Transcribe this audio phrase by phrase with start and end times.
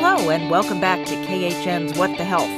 [0.00, 2.48] Hello, and welcome back to KHN's What the Health.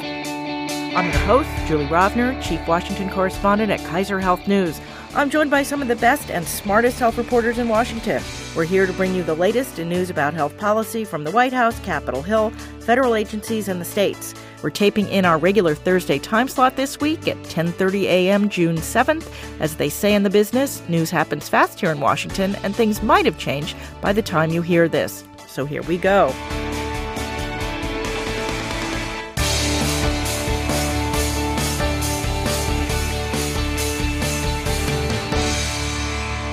[0.95, 4.79] I'm your host, Julie Rovner, Chief Washington Correspondent at Kaiser Health News.
[5.15, 8.23] I'm joined by some of the best and smartest health reporters in Washington.
[8.55, 11.55] We're here to bring you the latest in news about health policy from the White
[11.55, 12.51] House, Capitol Hill,
[12.81, 14.35] federal agencies, and the states.
[14.63, 18.51] We're taping in our regular Thursday time slot this week at 10:30 a.m.
[18.51, 19.33] June 7th.
[19.61, 23.25] As they say in the business, news happens fast here in Washington and things might
[23.25, 25.25] have changed by the time you hear this.
[25.49, 26.35] So here we go.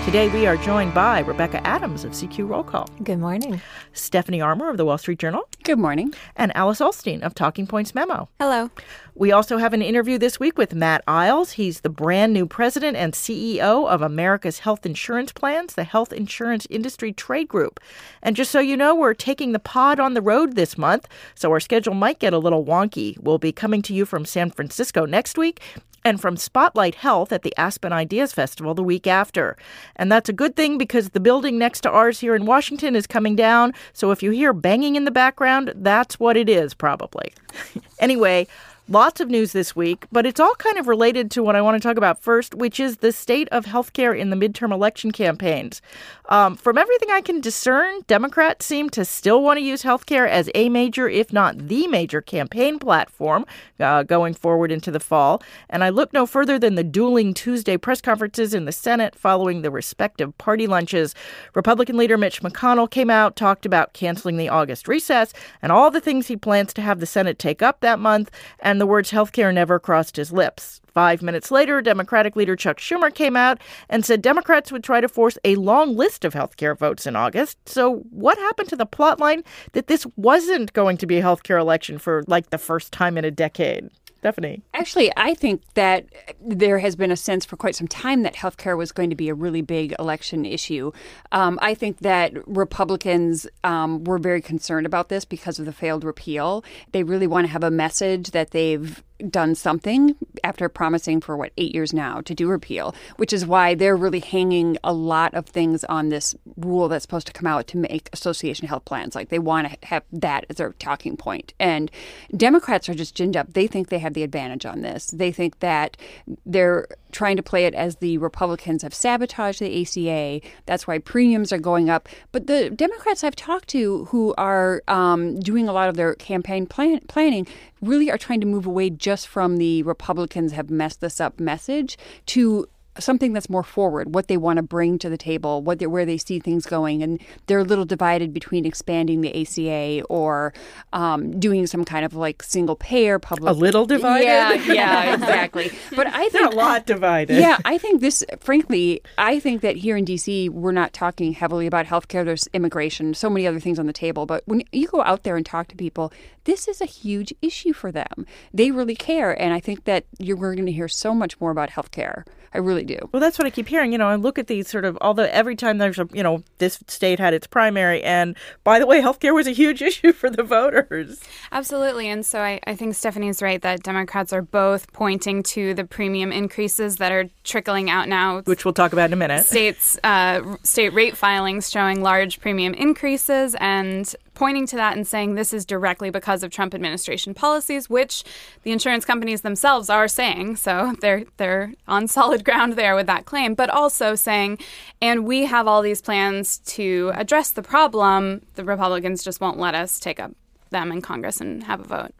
[0.08, 2.88] Today we are joined by Rebecca Adams of CQ Roll Call.
[3.04, 3.62] Good morning.
[3.92, 5.50] Stephanie Armour of the Wall Street Journal.
[5.64, 6.14] Good morning.
[6.38, 8.30] And Alice Ollstein of Talking Points Memo.
[8.40, 8.72] Hello.
[9.16, 11.52] We also have an interview this week with Matt Eyles.
[11.52, 16.66] He's the brand new president and CEO of America's Health Insurance Plans, the health insurance
[16.70, 17.82] industry trade group.
[18.24, 21.52] And just so you know, we're taking the pod on the road this month, so
[21.52, 23.20] our schedule might get a little wonky.
[23.20, 25.62] We'll be coming to you from San Francisco next week
[26.08, 29.58] and from Spotlight Health at the Aspen Ideas Festival the week after.
[29.98, 33.06] And that's a good thing because the building next to ours here in Washington is
[33.06, 33.74] coming down.
[33.92, 37.34] So if you hear banging in the background, that's what it is, probably.
[38.00, 38.48] anyway,
[38.90, 41.76] Lots of news this week, but it's all kind of related to what I want
[41.76, 45.82] to talk about first, which is the state of healthcare in the midterm election campaigns.
[46.30, 50.50] Um, from everything I can discern, Democrats seem to still want to use healthcare as
[50.56, 53.46] a major, if not the major, campaign platform
[53.82, 55.42] uh, going forward into the fall.
[55.70, 59.64] And I look no further than the dueling Tuesday press conferences in the Senate following
[59.64, 61.14] the respective party lunches.
[61.56, 66.02] Republican leader Mitch McConnell came out, talked about canceling the August recess and all the
[66.02, 68.32] things he plans to have the Senate take up that month.
[68.60, 70.82] And and the words healthcare never crossed his lips.
[70.94, 75.10] Five minutes later, Democratic leader Chuck Schumer came out and said Democrats would try to
[75.10, 77.58] force a long list of healthcare votes in August.
[77.68, 81.98] So, what happened to the plotline that this wasn't going to be a healthcare election
[81.98, 83.90] for like the first time in a decade?
[84.20, 84.62] Stephanie.
[84.74, 86.06] Actually, I think that
[86.42, 89.30] there has been a sense for quite some time that healthcare was going to be
[89.30, 90.92] a really big election issue.
[91.32, 96.04] Um, I think that Republicans um, were very concerned about this because of the failed
[96.04, 96.64] repeal.
[96.92, 101.52] They really want to have a message that they've done something after promising for what
[101.58, 105.46] eight years now to do repeal, which is why they're really hanging a lot of
[105.46, 109.16] things on this rule that's supposed to come out to make association health plans.
[109.16, 111.54] Like they want to have that as their talking point.
[111.60, 111.90] And
[112.36, 113.54] Democrats are just ginned up.
[113.54, 115.12] They think they have the advantage on this.
[115.12, 115.98] They think that
[116.46, 120.40] they're trying to play it as the Republicans have sabotaged the ACA.
[120.68, 122.08] That's why premiums are going up.
[122.32, 126.68] But the Democrats I've talked to who are um, doing a lot of their campaign
[126.68, 127.48] plan- planning
[127.82, 131.98] really are trying to move away just from the Republicans have messed this up message
[132.28, 132.68] to
[133.00, 136.18] something that's more forward, what they want to bring to the table, what where they
[136.18, 140.54] see things going, and they're a little divided between expanding the ACA or
[140.94, 143.50] um, doing some kind of like single payer public.
[143.52, 144.26] A little divided.
[144.26, 145.72] Yeah, yeah, exactly.
[145.96, 147.40] But I think they're a lot divided.
[147.40, 148.24] Yeah, I think this.
[148.40, 152.26] Frankly, I think that here in DC, we're not talking heavily about healthcare.
[152.26, 154.26] There's immigration, so many other things on the table.
[154.26, 156.12] But when you go out there and talk to people,
[156.46, 158.26] this is a huge issue for them.
[158.54, 161.72] They really care, and I think that you're going to hear so much more about
[161.72, 162.24] healthcare.
[162.54, 162.98] I really do.
[163.12, 163.92] Well, that's what I keep hearing.
[163.92, 166.44] You know, I look at these sort of, although every time there's a, you know,
[166.58, 168.04] this state had its primary.
[168.04, 171.22] And by the way, healthcare was a huge issue for the voters.
[171.52, 172.08] Absolutely.
[172.08, 176.32] And so I, I think Stephanie's right that Democrats are both pointing to the premium
[176.32, 178.42] increases that are trickling out now.
[178.42, 179.46] Which we'll talk about in a minute.
[179.46, 185.34] States, uh, state rate filings showing large premium increases and pointing to that and saying
[185.34, 188.24] this is directly because of Trump administration policies, which
[188.62, 190.58] the insurance companies themselves are saying.
[190.58, 194.60] So they're they're on solid ground there with that claim, but also saying,
[195.02, 198.44] and we have all these plans to address the problem.
[198.54, 200.32] The Republicans just won't let us take up
[200.70, 202.14] them in Congress and have a vote.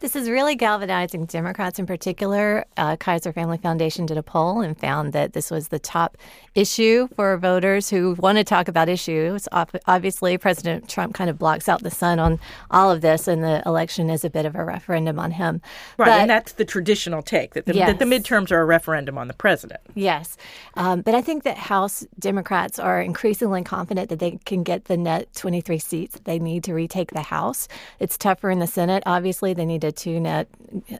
[0.00, 2.64] This is really galvanizing Democrats in particular.
[2.76, 6.16] Uh, Kaiser Family Foundation did a poll and found that this was the top
[6.54, 9.48] issue for voters who want to talk about issues.
[9.52, 12.38] Obviously, President Trump kind of blocks out the sun on
[12.70, 15.60] all of this, and the election is a bit of a referendum on him.
[15.98, 17.88] Right, but, and that's the traditional take that the, yes.
[17.88, 19.80] that the, midterms are a referendum on the president.
[19.94, 20.36] Yes,
[20.74, 24.96] um, but I think that House Democrats are increasingly confident that they can get the
[24.96, 27.68] net 23 seats they need to retake the House.
[27.98, 29.02] It's tougher in the Senate.
[29.06, 30.48] Obviously, they need a two net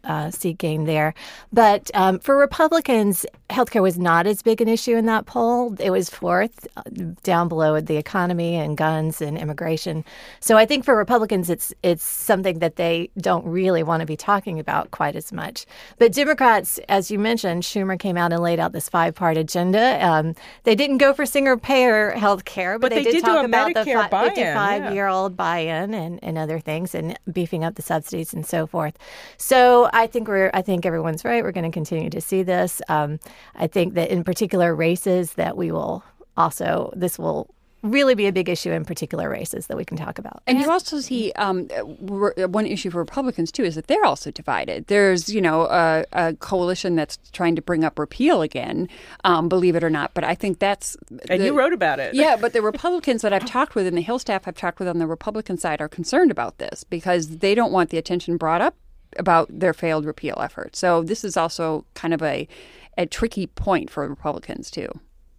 [0.05, 1.15] uh, seat gain there.
[1.53, 5.75] But um, for Republicans, healthcare was not as big an issue in that poll.
[5.79, 6.83] It was fourth, uh,
[7.23, 10.05] down below the economy and guns and immigration.
[10.41, 14.17] So I think for Republicans, it's it's something that they don't really want to be
[14.17, 15.67] talking about quite as much.
[15.99, 20.05] But Democrats, as you mentioned, Schumer came out and laid out this five part agenda.
[20.05, 23.45] Um, they didn't go for single payer health care, but, but, they, did, did talk
[23.45, 27.65] about Medicare the 55 year old buy in and, and other things things and beefing
[27.65, 28.97] up the subsidies and so forth.
[29.37, 31.43] So I think we're I think everyone's right.
[31.43, 32.81] We're going to continue to see this.
[32.89, 33.19] Um,
[33.55, 36.05] I think that in particular races that we will
[36.37, 37.55] also this will
[37.91, 40.43] really be a big issue in particular races that we can talk about.
[40.47, 44.87] And you also see um, one issue for Republicans too is that they're also divided.
[44.87, 48.89] There's you know a, a coalition that's trying to bring up repeal again,
[49.25, 50.15] um, believe it or not.
[50.15, 50.97] But I think that's
[51.29, 52.15] and the, you wrote about it.
[52.15, 54.89] Yeah, but the Republicans that I've talked with and the Hill staff I've talked with
[54.89, 58.61] on the Republican side are concerned about this because they don't want the attention brought
[58.61, 58.75] up
[59.19, 60.77] about their failed repeal effort.
[60.77, 62.49] So this is also kind of a
[62.99, 64.89] a tricky point for Republicans too.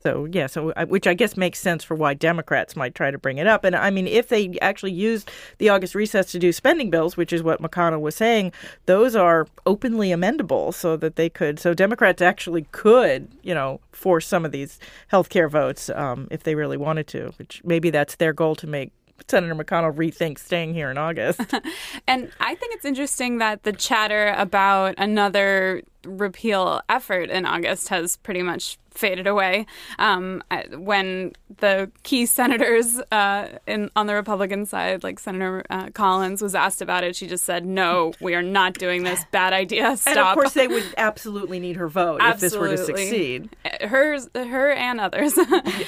[0.03, 3.17] So yeah, so uh, which I guess makes sense for why Democrats might try to
[3.17, 3.63] bring it up.
[3.63, 7.33] And I mean, if they actually used the August recess to do spending bills, which
[7.33, 8.51] is what McConnell was saying,
[8.85, 11.59] those are openly amendable, so that they could.
[11.59, 16.43] So Democrats actually could, you know, force some of these health care votes um, if
[16.43, 17.33] they really wanted to.
[17.38, 18.91] Which maybe that's their goal to make
[19.27, 21.41] Senator McConnell rethink staying here in August.
[22.07, 28.18] and I think it's interesting that the chatter about another repeal effort in August has
[28.18, 29.65] pretty much faded away.
[30.00, 30.44] Um,
[30.75, 36.56] when the key senators uh, in, on the Republican side, like Senator uh, Collins, was
[36.56, 39.24] asked about it, she just said, "No, we are not doing this.
[39.31, 39.95] Bad idea.
[39.98, 43.56] Stop." And of course, they would absolutely need her vote if this were to succeed.
[43.81, 45.38] Hers, her, and others.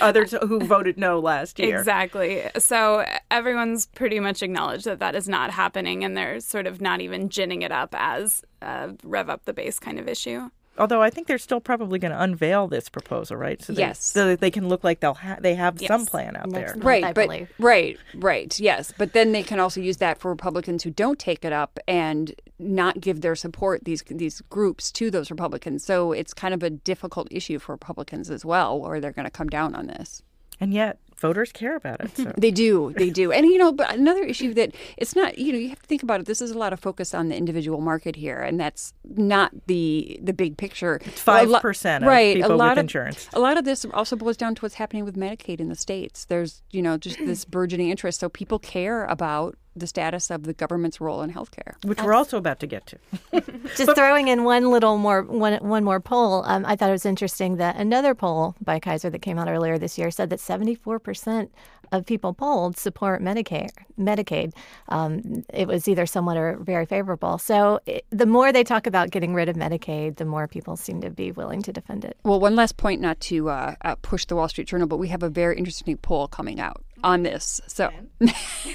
[0.01, 1.79] others who voted no last year.
[1.79, 2.43] Exactly.
[2.57, 7.01] So everyone's pretty much acknowledged that that is not happening, and they're sort of not
[7.01, 10.49] even ginning it up as a rev up the base kind of issue.
[10.77, 13.61] Although I think they're still probably going to unveil this proposal, right?
[13.61, 15.89] So they, yes, so that they can look like they'll ha- they have yes.
[15.89, 17.03] some plan out Next there, month, right?
[17.03, 17.51] I but believe.
[17.59, 18.93] right, right, yes.
[18.97, 22.33] But then they can also use that for Republicans who don't take it up and
[22.59, 25.83] not give their support these these groups to those Republicans.
[25.83, 29.31] So it's kind of a difficult issue for Republicans as well, or they're going to
[29.31, 30.23] come down on this.
[30.61, 32.15] And yet, voters care about it.
[32.17, 32.33] So.
[32.37, 33.31] they do, they do.
[33.31, 36.03] And you know, but another issue that it's not, you know, you have to think
[36.03, 36.25] about it.
[36.25, 40.19] This is a lot of focus on the individual market here, and that's not the
[40.21, 40.99] the big picture.
[40.99, 42.35] Five percent, right?
[42.35, 43.29] People a lot with of, insurance.
[43.33, 46.25] A lot of this also boils down to what's happening with Medicaid in the states.
[46.25, 48.19] There's, you know, just this burgeoning interest.
[48.19, 52.37] So people care about the status of the government's role in healthcare, which we're also
[52.37, 52.97] about to get to.
[53.75, 56.43] Just but, throwing in one little more one one more poll.
[56.45, 59.77] Um, I thought it was interesting that another poll by Kaiser that came out earlier
[59.77, 61.51] this year said that 74 percent
[61.91, 63.69] of people polled support Medicaid.
[63.99, 64.53] Medicaid.
[64.89, 67.37] Um, it was either somewhat or very favorable.
[67.37, 71.01] So it, the more they talk about getting rid of Medicaid, the more people seem
[71.01, 72.17] to be willing to defend it.
[72.23, 75.07] Well, one last point, not to uh, uh, push the Wall Street Journal, but we
[75.09, 77.61] have a very interesting poll coming out on this.
[77.67, 77.91] So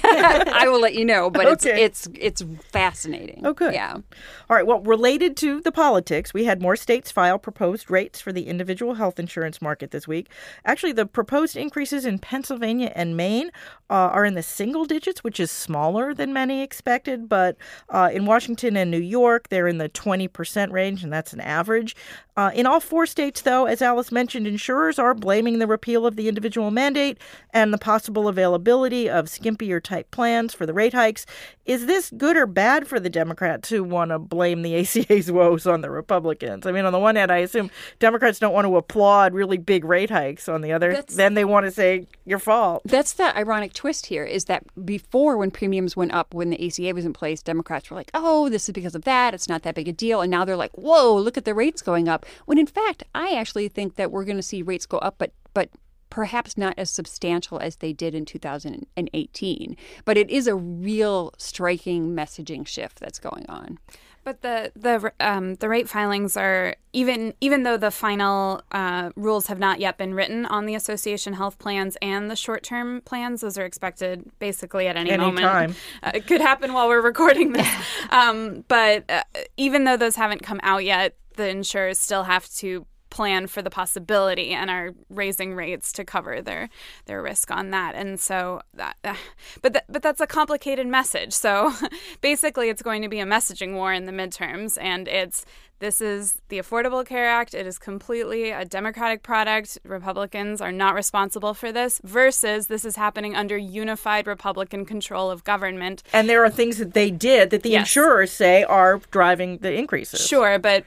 [0.03, 1.83] I will let you know, but okay.
[1.83, 3.41] it's it's it's fascinating.
[3.45, 3.73] Oh, good.
[3.73, 3.93] Yeah.
[3.93, 4.65] All right.
[4.65, 8.95] Well, related to the politics, we had more states file proposed rates for the individual
[8.95, 10.29] health insurance market this week.
[10.65, 13.51] Actually, the proposed increases in Pennsylvania and Maine
[13.89, 17.29] uh, are in the single digits, which is smaller than many expected.
[17.29, 17.57] But
[17.89, 21.95] uh, in Washington and New York, they're in the 20% range, and that's an average.
[22.37, 26.17] Uh, in all four states, though, as Alice mentioned, insurers are blaming the repeal of
[26.17, 27.17] the individual mandate
[27.51, 31.25] and the possible availability of skimpier type plans for the rate hikes.
[31.65, 35.67] Is this good or bad for the Democrats who want to blame the ACA's woes
[35.67, 36.65] on the Republicans?
[36.65, 37.69] I mean, on the one hand, I assume
[37.99, 40.47] Democrats don't want to applaud really big rate hikes.
[40.47, 42.81] On the other, that's, then they want to say your fault.
[42.85, 46.93] That's the ironic twist here is that before, when premiums went up, when the ACA
[46.93, 49.33] was in place, Democrats were like, oh, this is because of that.
[49.33, 50.21] It's not that big a deal.
[50.21, 52.25] And now they're like, whoa, look at the rates going up.
[52.45, 55.31] When in fact, I actually think that we're going to see rates go up, but
[55.53, 55.69] but
[56.09, 59.77] perhaps not as substantial as they did in 2018.
[60.05, 63.79] But it is a real striking messaging shift that's going on.
[64.25, 69.45] But the the um, the rate filings are even even though the final uh, rules
[69.47, 73.41] have not yet been written on the association health plans and the short term plans.
[73.41, 75.45] Those are expected basically at any, any moment.
[75.45, 75.75] Time.
[76.03, 77.67] Uh, it could happen while we're recording this.
[78.09, 79.23] um, but uh,
[79.57, 82.85] even though those haven't come out yet, the insurers still have to
[83.15, 86.67] plan for the possibility and are raising rates to cover their
[87.05, 87.95] their risk on that.
[87.95, 88.97] And so that,
[89.61, 91.31] but th- but that's a complicated message.
[91.31, 91.73] So
[92.21, 95.45] basically, it's going to be a messaging war in the midterms, and it's
[95.79, 97.53] this is the Affordable Care Act.
[97.53, 99.77] It is completely a Democratic product.
[99.83, 105.43] Republicans are not responsible for this, versus this is happening under unified Republican control of
[105.43, 106.03] government.
[106.13, 107.81] And there are things that they did that the yes.
[107.81, 110.25] insurers say are driving the increases.
[110.25, 110.85] Sure, but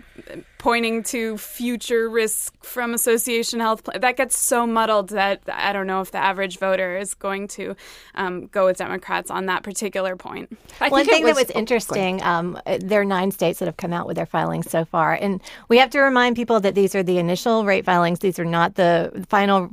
[0.58, 6.00] pointing to future risk from association health that gets so muddled that I don't know
[6.00, 7.76] if the average voter is going to
[8.16, 10.58] um, go with Democrats on that particular point.
[10.80, 13.76] I One thing was, that was oh, interesting, um, there are nine states that have
[13.76, 16.94] come out with their filings so far, and we have to remind people that these
[16.94, 19.70] are the initial rate filings; these are not the final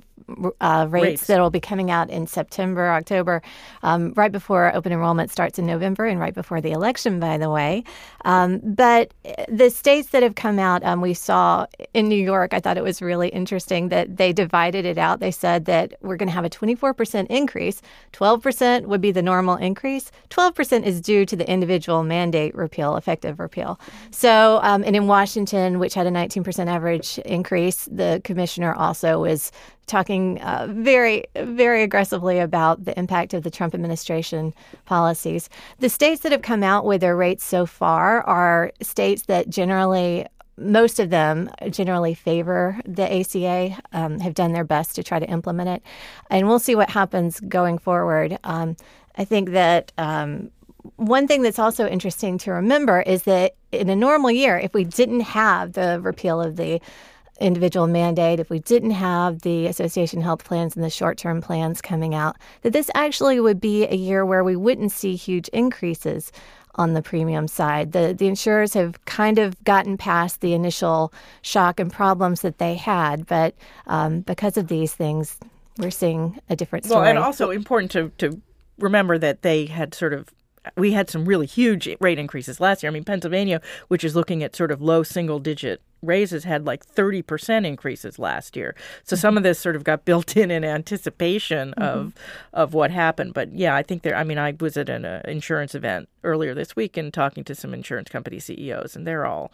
[0.62, 1.28] uh, rates, Rates.
[1.28, 3.42] that will be coming out in September, October,
[3.84, 7.50] um, right before open enrollment starts in November and right before the election, by the
[7.50, 7.84] way.
[8.24, 9.14] Um, but
[9.48, 12.84] the states that have come out, um, we saw in New York, I thought it
[12.84, 15.20] was really interesting that they divided it out.
[15.20, 17.82] They said that we're going to have a 24% increase,
[18.14, 23.40] 12% would be the normal increase, 12% is due to the individual mandate repeal, effective
[23.40, 23.80] repeal.
[24.12, 29.52] So, um, and in Washington, which had a 19% average increase, the commissioner also was
[29.88, 34.54] talking uh, very, very aggressively about the impact of the Trump administration
[34.86, 35.50] policies.
[35.80, 40.26] The states that have come out with their rates so far are states that generally
[40.58, 45.30] most of them generally favor the ACA, um, have done their best to try to
[45.30, 45.84] implement it.
[46.30, 48.40] And we'll see what happens going forward.
[48.46, 48.78] Um,
[49.18, 50.52] I think that um,
[50.96, 54.84] one thing that's also interesting to remember is that in a normal year, if we
[54.84, 56.80] didn't have the repeal of the
[57.40, 61.82] individual mandate, if we didn't have the association health plans and the short term plans
[61.82, 66.32] coming out, that this actually would be a year where we wouldn't see huge increases
[66.76, 67.92] on the premium side.
[67.92, 72.76] The the insurers have kind of gotten past the initial shock and problems that they
[72.76, 73.56] had, but
[73.88, 75.38] um, because of these things,
[75.78, 77.02] we're seeing a different story.
[77.02, 78.42] Well, and also important to, to
[78.78, 80.30] remember that they had sort of
[80.76, 82.90] we had some really huge rate increases last year.
[82.90, 86.86] I mean, Pennsylvania, which is looking at sort of low single digit raises, had like
[86.86, 88.76] 30% increases last year.
[89.04, 92.14] So some of this sort of got built in in anticipation of
[92.54, 93.34] of what happened.
[93.34, 96.54] But yeah, I think there, I mean, I was at an uh, insurance event earlier
[96.54, 99.52] this week and talking to some insurance company CEOs, and they're all,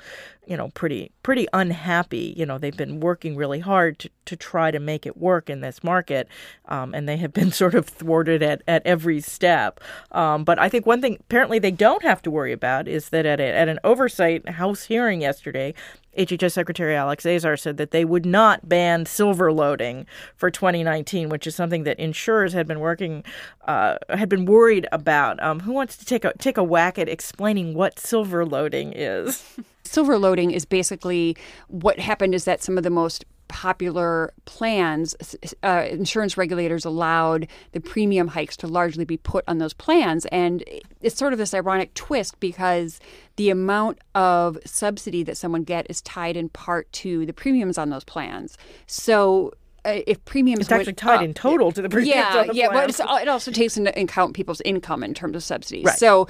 [0.48, 2.34] you know, pretty pretty unhappy.
[2.36, 5.62] You know, they've been working really hard to, to try to make it work in
[5.62, 6.28] this market,
[6.66, 9.80] um, and they have been sort of thwarted at, at every step.
[10.12, 13.26] Um, but I think one thing apparently they don't have to worry about is that
[13.26, 15.74] at, a, at an oversight House hearing yesterday,
[16.18, 21.48] HHS Secretary Alex Azar said that they would not ban silver loading for 2019, which
[21.48, 23.24] is something that insurers had been working,
[23.66, 25.42] uh, had been worried about.
[25.42, 29.44] Um, who wants to take a take a whack at explaining what silver loading is?
[29.84, 31.36] Silver loading is basically
[31.68, 35.14] what happened is that some of the most popular plans,
[35.62, 40.26] uh, insurance regulators allowed the premium hikes to largely be put on those plans.
[40.28, 40.64] And
[41.02, 43.02] it's sort of this ironic twist because
[43.36, 47.90] the amount of subsidy that someone get is tied in part to the premiums on
[47.90, 48.58] those plans.
[48.88, 49.52] So
[49.86, 52.68] uh, if premiums It's actually tied up- in total to the premiums yeah, the yeah,
[52.68, 52.90] but plan.
[52.90, 55.86] it's, it also takes into account people's income in terms of subsidies.
[55.86, 55.98] Right.
[55.98, 56.28] So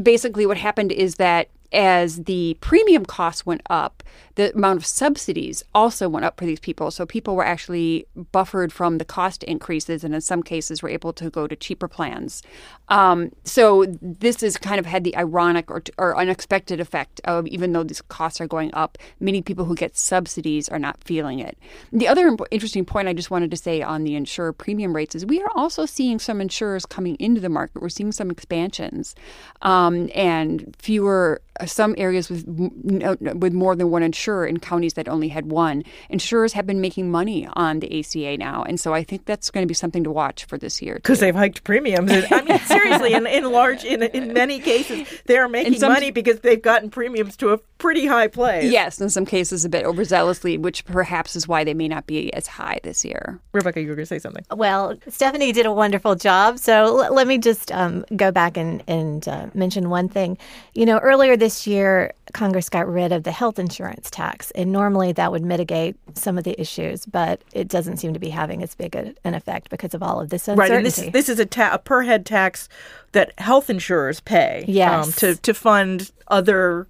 [0.00, 4.02] basically, what happened is that as the premium costs went up,
[4.34, 6.90] the amount of subsidies also went up for these people.
[6.90, 11.12] So people were actually buffered from the cost increases, and in some cases, were able
[11.14, 12.42] to go to cheaper plans.
[12.88, 17.72] Um, so this has kind of had the ironic or, or unexpected effect of even
[17.72, 21.58] though these costs are going up, many people who get subsidies are not feeling it.
[21.92, 25.14] The other imp- interesting point I just wanted to say on the insurer premium rates
[25.14, 27.82] is we are also seeing some insurers coming into the market.
[27.82, 29.14] We're seeing some expansions
[29.62, 35.28] um, and fewer some areas with with more than one insurer in counties that only
[35.28, 35.82] had one.
[36.10, 39.62] Insurers have been making money on the ACA now, and so I think that's going
[39.64, 40.94] to be something to watch for this year.
[40.94, 42.10] because they've hiked premiums.
[42.30, 46.40] I mean, seriously, in, in large, in, in many cases, they're making some- money because
[46.40, 48.70] they've gotten premiums to a pretty high place.
[48.70, 52.32] Yes, in some cases a bit overzealously, which perhaps is why they may not be
[52.34, 53.40] as high this year.
[53.52, 54.44] Rebecca, you were going to say something.
[54.54, 56.58] Well, Stephanie did a wonderful job.
[56.60, 60.38] So l- let me just um, go back and, and uh, mention one thing.
[60.74, 65.12] You know, earlier this year, Congress got rid of the health insurance tax, and normally
[65.12, 68.74] that would mitigate some of the issues, but it doesn't seem to be having as
[68.74, 70.70] big a, an effect because of all of this uncertainty.
[70.70, 72.68] Right, and this is this is a, ta- a per head tax
[73.12, 75.06] that health insurers pay Yes.
[75.06, 76.86] um, to to fund other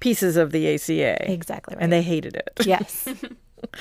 [0.00, 1.30] pieces of the ACA.
[1.32, 1.82] Exactly right.
[1.82, 2.50] And they hated it.
[2.64, 3.08] yes.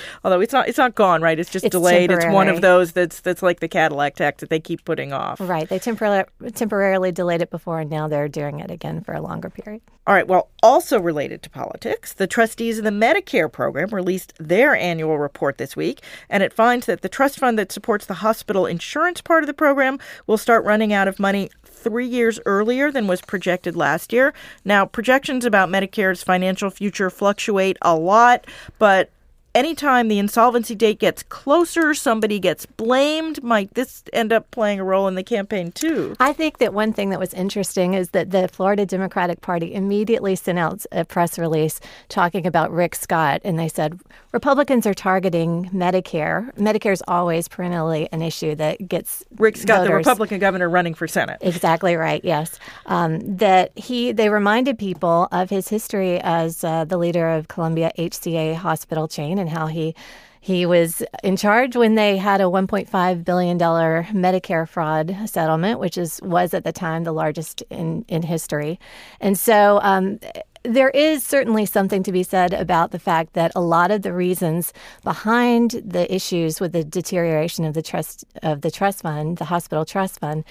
[0.23, 1.37] Although it's not it's not gone, right?
[1.39, 2.11] It's just It's delayed.
[2.11, 5.39] It's one of those that's that's like the Cadillac tax that they keep putting off.
[5.39, 5.67] Right.
[5.67, 9.49] They temporarily temporarily delayed it before, and now they're doing it again for a longer
[9.49, 9.81] period.
[10.07, 10.27] All right.
[10.27, 15.57] Well, also related to politics, the trustees of the Medicare program released their annual report
[15.57, 19.43] this week, and it finds that the trust fund that supports the hospital insurance part
[19.43, 21.49] of the program will start running out of money
[21.85, 24.33] three years earlier than was projected last year.
[24.63, 28.47] Now, projections about Medicare's financial future fluctuate a lot,
[28.79, 29.11] but
[29.55, 33.41] anytime the insolvency date gets closer, somebody gets blamed.
[33.41, 36.15] Might this end up playing a role in the campaign too?
[36.19, 40.35] I think that one thing that was interesting is that the Florida Democratic Party immediately
[40.35, 43.99] sent out a press release talking about Rick Scott, and they said
[44.33, 46.53] Republicans are targeting Medicare.
[46.55, 51.07] Medicare is always perennially an issue that gets Rick Scott, the Republican governor running for
[51.07, 51.37] Senate.
[51.41, 52.23] Exactly right.
[52.25, 57.47] Yes, um, that he they reminded people of his history as uh, the leader of
[57.47, 59.95] Columbia HCA hospital chain and how he
[60.41, 66.19] He was in charge when they had a $1.5 billion Medicare fraud settlement, which is
[66.21, 68.79] was at the time the largest in, in history.
[69.19, 70.19] And so um,
[70.61, 74.13] there is certainly something to be said about the fact that a lot of the
[74.13, 74.71] reasons
[75.03, 79.83] behind the issues with the deterioration of the trust of the trust fund, the hospital
[79.83, 80.43] trust fund,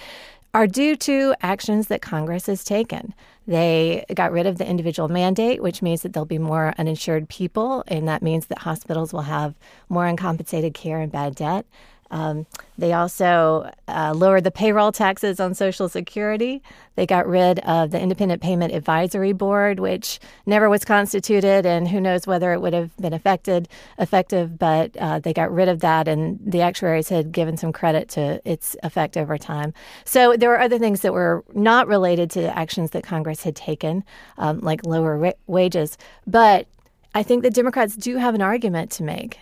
[0.54, 3.14] are due to actions that Congress has taken.
[3.46, 7.84] They got rid of the individual mandate, which means that there'll be more uninsured people,
[7.86, 9.54] and that means that hospitals will have
[9.88, 11.66] more uncompensated care and bad debt.
[12.10, 12.46] Um,
[12.78, 16.62] they also uh, lowered the payroll taxes on Social Security.
[16.96, 22.00] They got rid of the Independent Payment Advisory Board, which never was constituted, and who
[22.00, 23.68] knows whether it would have been affected,
[23.98, 24.58] effective.
[24.58, 28.40] But uh, they got rid of that, and the actuaries had given some credit to
[28.44, 29.72] its effect over time.
[30.04, 34.04] So there were other things that were not related to actions that Congress had taken,
[34.38, 35.98] um, like lower ra- wages.
[36.26, 36.66] But
[37.14, 39.38] I think the Democrats do have an argument to make.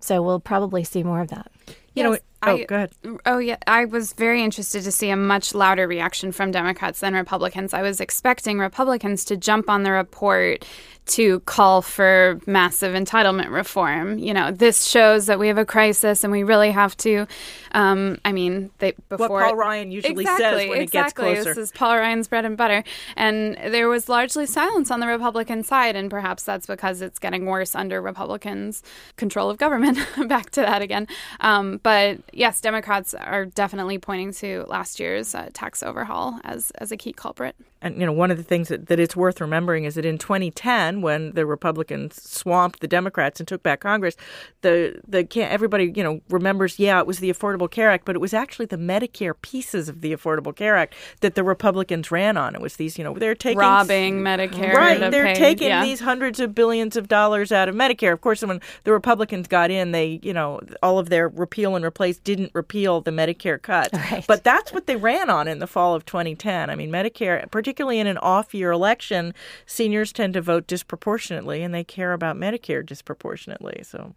[0.00, 1.50] So we'll probably see more of that.
[1.98, 2.92] You know, Yes, oh, I- go ahead.
[3.26, 3.56] Oh, yeah.
[3.66, 7.74] I was very interested to see a much louder reaction from Democrats than Republicans.
[7.74, 10.64] I was expecting Republicans to jump on the report
[11.08, 14.18] to call for massive entitlement reform.
[14.18, 17.26] You know, this shows that we have a crisis and we really have to.
[17.72, 21.34] Um, I mean, they before Paul Ryan usually says exactly, when it gets exactly.
[21.34, 21.54] closer.
[21.54, 22.84] This is Paul Ryan's bread and butter,
[23.16, 27.46] and there was largely silence on the Republican side, and perhaps that's because it's getting
[27.46, 28.82] worse under Republicans'
[29.16, 29.98] control of government.
[30.28, 31.08] Back to that again.
[31.40, 36.92] Um, but yes, Democrats are definitely pointing to last year's uh, tax overhaul as as
[36.92, 37.56] a key culprit.
[37.80, 40.18] And you know, one of the things that, that it's worth remembering is that in
[40.18, 44.16] 2010, when the Republicans swamped the Democrats and took back Congress,
[44.62, 46.78] the the everybody you know remembers.
[46.78, 50.00] Yeah, it was the Affordable Care Act, but it was actually the Medicare pieces of
[50.00, 52.54] the Affordable Care Act that the Republicans ran on.
[52.54, 55.84] It was these you know they're taking Robbing Medicare, Right, they're taking yeah.
[55.84, 58.12] these hundreds of billions of dollars out of Medicare.
[58.12, 61.84] Of course, when the Republicans got in, they, you know, all of their repeal and
[61.84, 63.92] replace didn't repeal the Medicare cuts.
[63.92, 64.24] Right.
[64.26, 66.70] But that's what they ran on in the fall of 2010.
[66.70, 67.67] I mean, Medicare, particularly
[67.98, 69.34] in an off-year election,
[69.66, 73.82] seniors tend to vote disproportionately, and they care about Medicare disproportionately.
[73.84, 74.14] So.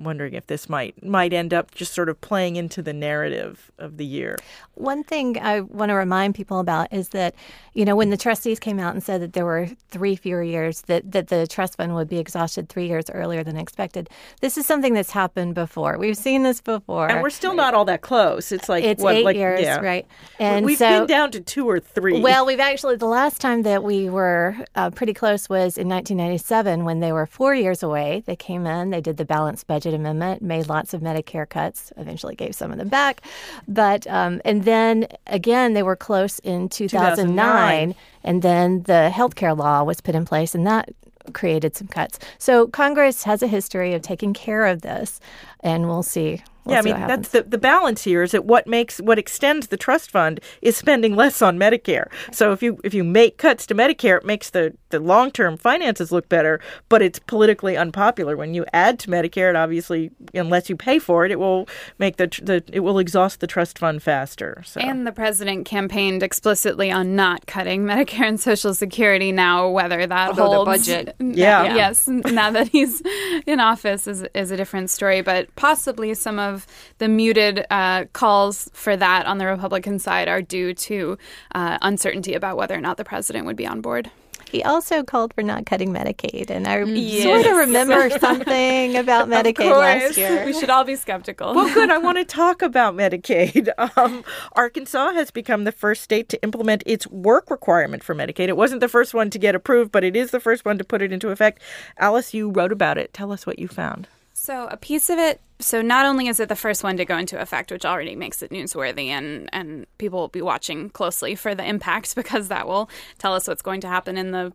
[0.00, 3.96] Wondering if this might might end up just sort of playing into the narrative of
[3.96, 4.36] the year.
[4.74, 7.34] One thing I want to remind people about is that,
[7.74, 10.82] you know, when the trustees came out and said that there were three fewer years,
[10.82, 14.08] that, that the trust fund would be exhausted three years earlier than expected,
[14.40, 15.98] this is something that's happened before.
[15.98, 17.10] We've seen this before.
[17.10, 18.52] And we're still not all that close.
[18.52, 19.80] It's like it's what, eight like, years, yeah.
[19.80, 20.06] right?
[20.38, 22.20] And We've so, been down to two or three.
[22.20, 26.84] Well, we've actually, the last time that we were uh, pretty close was in 1997
[26.84, 28.22] when they were four years away.
[28.24, 32.34] They came in, they did the balanced budget amendment, made lots of Medicare cuts, eventually
[32.34, 33.22] gave some of them back.
[33.68, 37.94] But, um, and then again, they were close in 2009, 2009.
[38.24, 40.90] and then the health care law was put in place, and that
[41.32, 42.18] created some cuts.
[42.38, 45.20] So Congress has a history of taking care of this,
[45.60, 46.42] and we'll see.
[46.64, 49.68] We'll yeah, I mean that's the the balance here is that what makes what extends
[49.68, 52.06] the trust fund is spending less on Medicare.
[52.32, 55.56] So if you if you make cuts to Medicare, it makes the the long term
[55.56, 58.36] finances look better, but it's politically unpopular.
[58.36, 61.68] When you add to Medicare, it obviously unless you pay for it, it will
[61.98, 64.62] make the the it will exhaust the trust fund faster.
[64.66, 69.32] So And the president campaigned explicitly on not cutting Medicare and Social Security.
[69.32, 71.64] Now, whether that Although the holds, budget- Yeah.
[71.64, 71.74] yeah.
[71.76, 73.02] yes, now that he's
[73.46, 75.22] in office is is a different story.
[75.22, 76.66] But possibly some of
[76.98, 81.16] the muted uh, calls for that on the Republican side are due to
[81.54, 84.10] uh, uncertainty about whether or not the president would be on board.
[84.50, 87.22] He also called for not cutting Medicaid, and I Yes.
[87.22, 90.44] sort of remember something about Medicaid last year.
[90.44, 91.54] we should all be skeptical.
[91.54, 91.88] Well, good.
[91.88, 93.68] I want to talk about Medicaid.
[93.96, 98.48] Um, Arkansas has become the first state to implement its work requirement for Medicaid.
[98.48, 100.84] It wasn't the first one to get approved, but it is the first one to
[100.84, 101.60] put it into effect.
[101.98, 103.12] Alice, you wrote about it.
[103.12, 104.08] Tell us what you found.
[104.50, 105.40] So a piece of it.
[105.60, 108.42] So not only is it the first one to go into effect, which already makes
[108.42, 112.90] it newsworthy, and and people will be watching closely for the impact because that will
[113.18, 114.52] tell us what's going to happen in the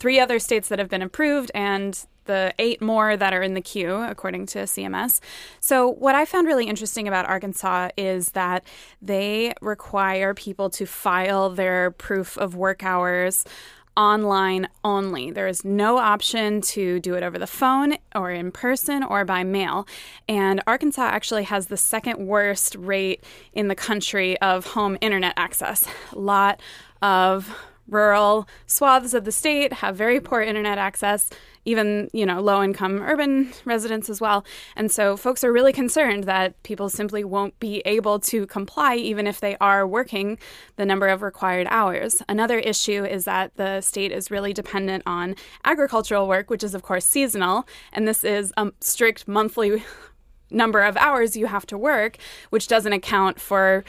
[0.00, 3.60] three other states that have been approved and the eight more that are in the
[3.60, 5.20] queue, according to CMS.
[5.60, 8.64] So, what I found really interesting about Arkansas is that
[9.00, 13.44] they require people to file their proof of work hours
[13.96, 15.30] online only.
[15.30, 19.44] There is no option to do it over the phone or in person or by
[19.44, 19.86] mail.
[20.28, 25.86] And Arkansas actually has the second worst rate in the country of home internet access.
[26.12, 26.60] A lot
[27.02, 27.54] of
[27.88, 31.30] rural swaths of the state have very poor internet access
[31.66, 34.46] even you know low income urban residents as well.
[34.74, 39.26] And so folks are really concerned that people simply won't be able to comply even
[39.26, 40.38] if they are working
[40.76, 42.22] the number of required hours.
[42.28, 46.82] Another issue is that the state is really dependent on agricultural work which is of
[46.82, 47.66] course seasonal.
[47.92, 49.84] And this is a strict monthly
[50.50, 52.18] number of hours you have to work,
[52.50, 53.84] which doesn't account for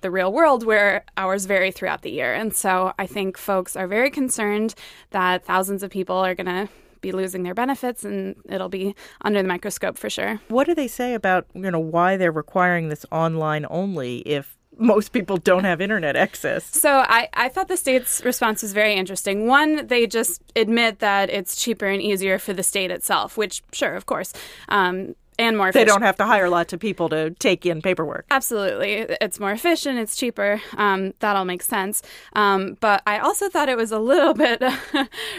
[0.00, 2.34] the real world where hours vary throughout the year.
[2.34, 4.74] And so I think folks are very concerned
[5.10, 6.68] that thousands of people are going to
[7.00, 10.40] be losing their benefits and it'll be under the microscope for sure.
[10.48, 15.12] What do they say about, you know, why they're requiring this online only if most
[15.12, 16.70] people don't have internet access.
[16.80, 19.46] So I, I thought the state's response was very interesting.
[19.46, 23.94] One, they just admit that it's cheaper and easier for the state itself, which, sure,
[23.94, 24.32] of course.
[24.70, 25.86] Um, and more efficient.
[25.86, 28.26] They don't have to hire lots of people to take in paperwork.
[28.30, 29.06] Absolutely.
[29.20, 30.60] It's more efficient, it's cheaper.
[30.76, 32.02] Um, that all makes sense.
[32.34, 34.62] Um, but I also thought it was a little bit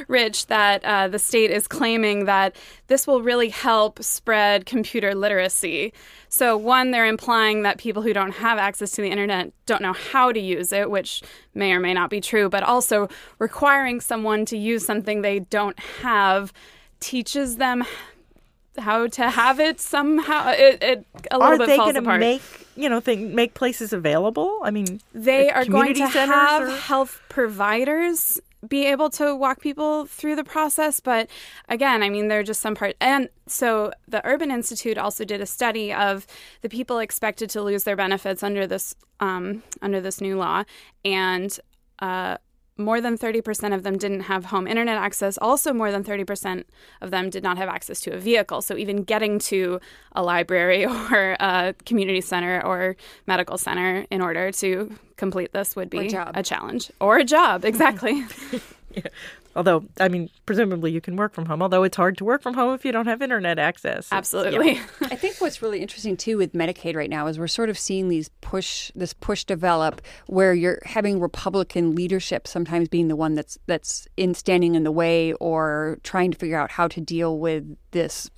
[0.07, 2.55] rich that uh, the state is claiming that
[2.87, 5.93] this will really help spread computer literacy.
[6.29, 9.93] So, one, they're implying that people who don't have access to the internet don't know
[9.93, 11.21] how to use it, which
[11.53, 15.77] may or may not be true, but also requiring someone to use something they don't
[16.01, 16.53] have
[16.99, 17.83] teaches them
[18.77, 20.51] how to have it somehow.
[20.51, 22.41] It, it a little are bit they going to make
[22.75, 24.59] you know think, make places available?
[24.63, 26.71] I mean, they are going to have or?
[26.71, 31.27] health providers be able to walk people through the process but
[31.67, 35.41] again i mean there are just some parts and so the urban institute also did
[35.41, 36.27] a study of
[36.61, 40.63] the people expected to lose their benefits under this um, under this new law
[41.03, 41.59] and
[41.99, 42.37] uh,
[42.83, 45.37] more than 30% of them didn't have home internet access.
[45.37, 46.63] Also, more than 30%
[47.01, 48.61] of them did not have access to a vehicle.
[48.61, 49.79] So, even getting to
[50.13, 52.95] a library or a community center or
[53.27, 55.99] medical center in order to complete this would be
[56.35, 56.91] a challenge.
[56.99, 58.25] Or a job, exactly.
[58.95, 59.03] yeah.
[59.55, 62.53] Although, I mean, presumably you can work from home, although it's hard to work from
[62.53, 64.07] home if you don't have internet access.
[64.11, 64.73] Absolutely.
[64.73, 64.85] Yeah.
[65.01, 68.09] I think what's really interesting too with Medicaid right now is we're sort of seeing
[68.09, 73.57] these push this push develop where you're having Republican leadership sometimes being the one that's
[73.67, 77.77] that's in standing in the way or trying to figure out how to deal with
[77.91, 78.29] this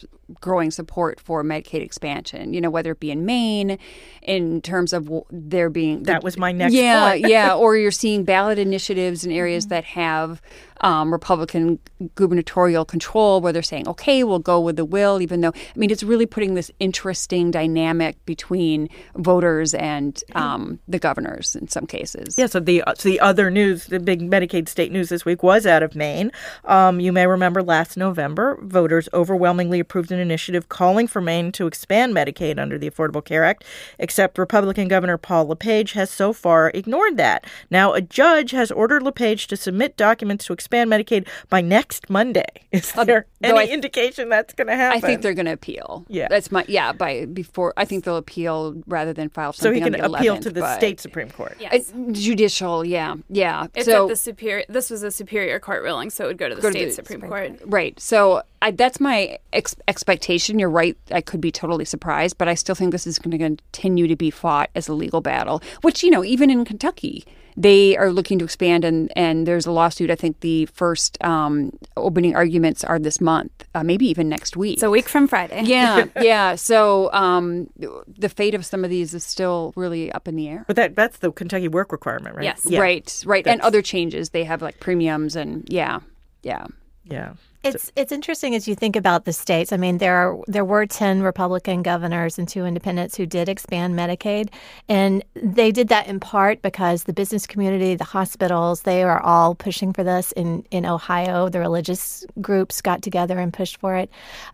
[0.41, 2.54] growing support for Medicaid expansion.
[2.54, 3.78] You know, whether it be in Maine,
[4.22, 8.60] in terms of there being that was my next yeah yeah, or you're seeing ballot
[8.60, 9.76] initiatives in areas mm-hmm.
[9.76, 10.41] that have
[10.82, 11.80] um, Republican
[12.15, 15.89] gubernatorial control, where they're saying, okay, we'll go with the will, even though I mean
[15.89, 22.38] it's really putting this interesting dynamic between voters and um, the governors in some cases.
[22.38, 22.48] Yeah.
[22.48, 25.84] So the so the other news, the big Medicaid state news this week was out
[25.84, 26.32] of Maine.
[26.65, 31.67] Um, you may remember last November, voters overwhelmingly approved an initiative calling for Maine to
[31.67, 33.63] expand Medicaid under the Affordable Care Act,
[33.99, 37.45] except Republican Governor Paul LePage has so far ignored that.
[37.69, 42.47] Now, a judge has ordered LePage to submit documents to expand Medicaid by next Monday.
[42.71, 44.97] Is uh, there uh, any I, indication that's going to happen?
[44.97, 46.05] I think they're going to appeal.
[46.07, 46.91] Yeah, that's my yeah.
[46.93, 49.81] By before, I think they'll appeal rather than file something.
[49.81, 51.57] So he can appeal 11th, to the state supreme court.
[51.59, 51.93] Yes.
[52.12, 52.86] judicial.
[52.86, 53.67] Yeah, yeah.
[53.75, 54.65] It's so, at the superior.
[54.69, 56.86] This was a superior court ruling, so it would go to the go state to
[56.88, 57.59] the supreme, supreme court.
[57.59, 57.71] court.
[57.71, 57.99] Right.
[57.99, 60.12] So I, that's my ex- expectation.
[60.60, 60.97] You're right.
[61.12, 64.15] I could be totally surprised, but I still think this is going to continue to
[64.15, 65.62] be fought as a legal battle.
[65.82, 69.71] Which you know, even in Kentucky, they are looking to expand, and and there's a
[69.71, 70.10] lawsuit.
[70.10, 74.76] I think the first um, opening arguments are this month, uh, maybe even next week.
[74.76, 75.63] It's a week from Friday.
[75.63, 76.56] Yeah, yeah.
[76.56, 77.69] So um,
[78.08, 80.65] the fate of some of these is still really up in the air.
[80.67, 82.45] But that that's the Kentucky work requirement, right?
[82.45, 82.65] Yes.
[82.65, 82.80] Yeah.
[82.80, 83.23] Right.
[83.26, 83.43] Right.
[83.43, 83.54] That's...
[83.54, 84.30] And other changes.
[84.30, 85.99] They have like premiums and yeah,
[86.41, 86.65] yeah.
[87.06, 87.34] Yeah.
[87.63, 89.71] It's it's interesting as you think about the states.
[89.71, 93.95] I mean, there are there were ten Republican governors and two independents who did expand
[93.95, 94.49] Medicaid,
[94.89, 99.56] and they did that in part because the business community, the hospitals, they are all
[99.56, 100.34] pushing for this.
[100.34, 104.10] In in Ohio, the religious groups got together and pushed for it.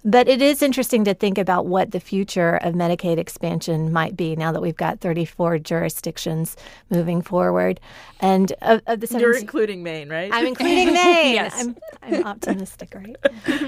[0.05, 4.35] But it is interesting to think about what the future of Medicaid expansion might be
[4.35, 6.55] now that we've got 34 jurisdictions
[6.91, 7.79] moving forward,
[8.19, 10.29] and of, of the 17, you're including Maine, right?
[10.31, 11.33] I'm including Maine.
[11.33, 12.98] yes, I'm, I'm optimistic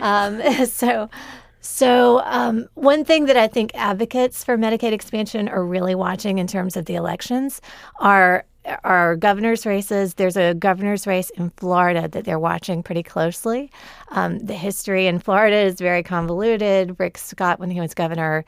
[0.01, 1.09] um, so,
[1.59, 6.47] so um, one thing that I think advocates for Medicaid expansion are really watching in
[6.47, 7.61] terms of the elections
[7.99, 8.45] are
[8.83, 10.15] are governor's races.
[10.15, 13.71] There's a governor's race in Florida that they're watching pretty closely.
[14.09, 16.99] Um, the history in Florida is very convoluted.
[16.99, 18.45] Rick Scott, when he was governor,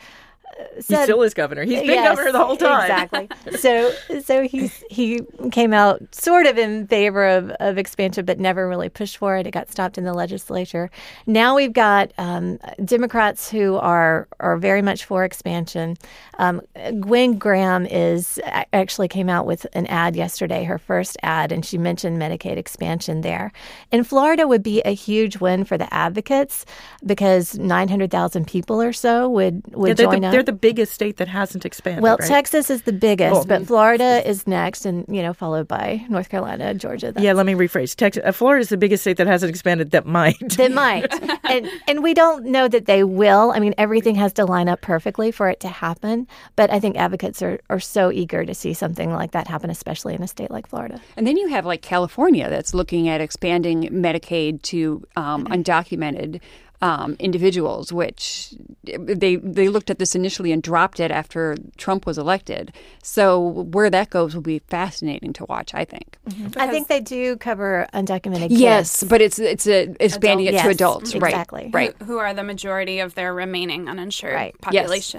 [0.80, 1.64] said, he still is governor.
[1.64, 2.82] He's been yes, governor the whole time.
[2.82, 3.58] Exactly.
[3.58, 8.68] so so he's he came out sort of in favor of, of expansion, but never
[8.68, 9.48] really pushed for it.
[9.48, 10.90] It got stopped in the legislature.
[11.26, 15.98] Now we've got um, Democrats who are are very much for expansion.
[16.40, 16.62] Um,
[17.00, 18.40] Gwen Graham is
[18.74, 23.22] actually came out with an ad yesterday, her first ad, and she mentioned Medicaid expansion
[23.22, 23.52] there.
[23.92, 26.66] In Florida would be a huge win for the advocates
[27.06, 30.58] because nine hundred thousand people or so would would yeah, join the, up they're the
[30.60, 32.04] biggest state that hasn't expanded.
[32.04, 32.28] Well, right?
[32.28, 33.46] Texas is the biggest, Cool.
[33.46, 37.08] but Florida is next, and you know, followed by North Carolina, Georgia.
[37.08, 37.96] That's- Yeah, let me rephrase.
[37.96, 40.38] Texas, uh, Florida is the biggest state that hasn't expanded that might.
[40.58, 41.08] They might,
[41.50, 43.52] and and we don't know that they will.
[43.52, 46.28] I mean, everything has to line up perfectly for it to happen.
[46.56, 50.14] But I think advocates are, are so eager to see something like that happen, especially
[50.16, 51.00] in a state like Florida.
[51.18, 56.42] And then you have like California that's looking at expanding Medicaid to um, undocumented
[56.82, 62.18] um, individuals, which they they looked at this initially and dropped it after Trump was
[62.18, 62.74] elected.
[63.02, 65.74] So where that goes will be fascinating to watch.
[65.74, 66.18] I think.
[66.58, 70.76] I think they do cover undocumented Yes, but it's it's a, expanding it to Yes,
[70.76, 71.30] adults, right?
[71.30, 71.70] exactly.
[71.74, 71.96] Right.
[72.04, 74.56] Who are the majority of their remaining uninsured Right.
[74.72, 75.16] Yes.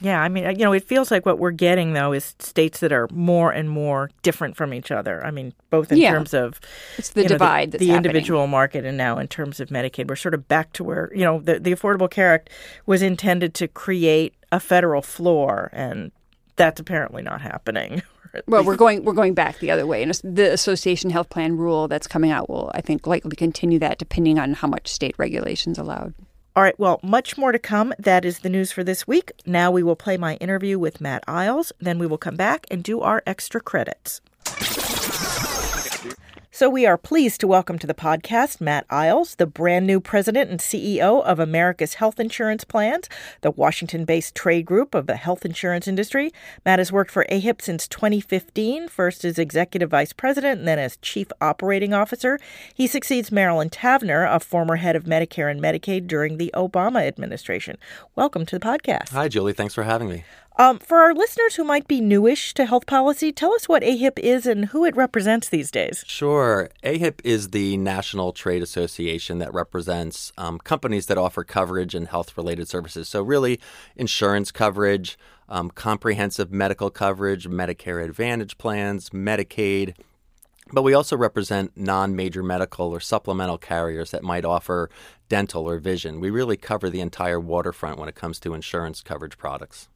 [0.00, 2.80] Yeah, I mean, uh, you know, it feels like what we're getting though is states
[2.80, 5.24] that are more and more different from each other.
[5.24, 6.12] I mean, both in Yeah.
[6.12, 6.60] terms of
[6.98, 9.68] It's the you know, divide the, that's the individual market, and now in terms of
[9.70, 12.50] Medicaid, we're sort of back to where you know the the Affordable Care Act
[12.84, 16.12] was intended to create a federal floor, and
[16.56, 18.02] that's apparently not happening.
[18.46, 21.88] Well, we're going we're going back the other way, and the association health plan rule
[21.88, 25.78] that's coming out will, I think, likely continue that, depending on how much state regulations
[25.78, 26.12] allowed.
[26.56, 27.92] All right, well, much more to come.
[27.98, 29.32] That is the news for this week.
[29.44, 31.70] Now we will play my interview with Matt Eyles.
[31.78, 34.22] Then we will come back and do our extra credits.
[36.56, 40.50] So we are pleased to welcome to the podcast Matt Eyles, the brand new president
[40.50, 43.10] and CEO of America's Health Insurance Plans,
[43.42, 46.32] the Washington-based trade group of the health insurance industry.
[46.64, 50.96] Matt has worked for AHIP since 2015, first as executive vice president and then as
[51.02, 52.38] chief operating officer.
[52.74, 57.76] He succeeds Marilyn Tavenner, a former head of Medicare and Medicaid during the Obama administration.
[58.14, 59.10] Welcome to the podcast.
[59.10, 59.52] Hi, Julie.
[59.52, 60.24] Thanks for having me.
[60.58, 64.18] Um, for our listeners who might be newish to health policy, tell us what AHIP
[64.18, 66.02] is and who it represents these days.
[66.06, 66.70] Sure.
[66.82, 72.38] AHIP is the national trade association that represents um, companies that offer coverage and health
[72.38, 73.06] related services.
[73.06, 73.60] So, really,
[73.96, 75.18] insurance coverage,
[75.50, 79.94] um, comprehensive medical coverage, Medicare Advantage plans, Medicaid.
[80.72, 84.88] But we also represent non major medical or supplemental carriers that might offer
[85.28, 86.18] dental or vision.
[86.18, 89.90] We really cover the entire waterfront when it comes to insurance coverage products.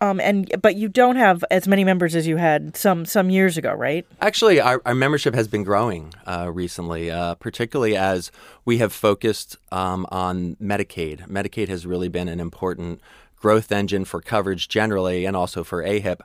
[0.00, 3.56] Um, and but you don't have as many members as you had some some years
[3.56, 4.06] ago, right?
[4.20, 8.30] Actually, our, our membership has been growing uh, recently, uh, particularly as
[8.64, 11.26] we have focused um, on Medicaid.
[11.28, 13.00] Medicaid has really been an important
[13.40, 16.20] growth engine for coverage generally and also for AHIP.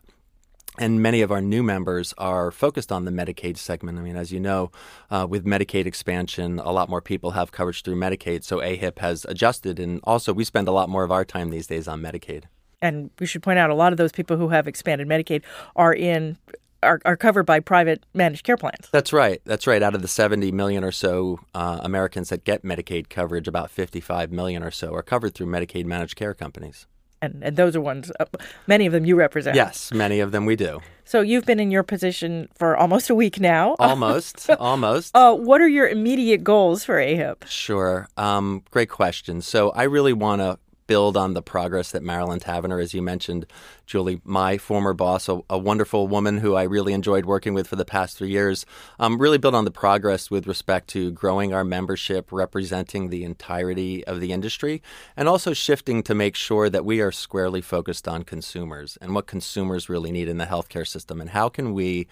[0.80, 4.00] And many of our new members are focused on the Medicaid segment.
[4.00, 4.72] I mean, as you know,
[5.12, 8.44] uh, with Medicaid expansion, a lot more people have coverage through Medicaid.
[8.44, 9.80] So AHIP has adjusted.
[9.80, 12.46] And also, we spend a lot more of our time these days on Medicaid.
[12.84, 15.42] And we should point out a lot of those people who have expanded Medicaid
[15.76, 16.38] are in
[16.84, 18.90] are, are covered by private managed care plans.
[18.92, 19.42] That's right.
[19.46, 19.82] That's right.
[19.82, 24.34] Out of the 70 million or so uh, Americans that get Medicaid coverage, about 55
[24.34, 26.86] million or so are covered through Medicaid managed care companies.
[27.22, 28.26] And, and those are ones, uh,
[28.68, 29.56] many of them you represent.
[29.56, 30.82] Yes, many of them we do.
[31.06, 33.76] So you've been in your position for almost a week now.
[33.80, 35.16] Almost, almost.
[35.16, 37.48] Uh, what are your immediate goals for AHIP?
[37.48, 38.10] Sure.
[38.18, 39.42] Um, great question.
[39.42, 43.46] So I really want to build on the progress that Marilyn Tavenner, as you mentioned,
[43.86, 47.76] Julie, my former boss, a, a wonderful woman who I really enjoyed working with for
[47.76, 48.66] the past three years,
[49.00, 54.06] um, really build on the progress with respect to growing our membership, representing the entirety
[54.06, 54.82] of the industry,
[55.18, 59.28] and also shifting to make sure that we are squarely focused on consumers and what
[59.28, 62.08] consumers really need in the healthcare system and how can we